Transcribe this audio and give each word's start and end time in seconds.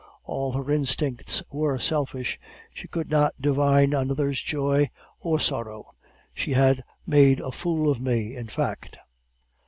All 0.23 0.53
her 0.53 0.71
instincts 0.73 1.43
were 1.51 1.77
selfish; 1.77 2.39
she 2.73 2.87
could 2.87 3.11
not 3.11 3.39
divine 3.39 3.93
another's 3.93 4.41
joy 4.41 4.89
or 5.19 5.39
sorrow. 5.39 5.85
She 6.33 6.53
had 6.53 6.83
made 7.05 7.39
a 7.39 7.51
fool 7.51 7.87
of 7.87 8.01
me, 8.01 8.35
in 8.35 8.47
fact! 8.47 8.97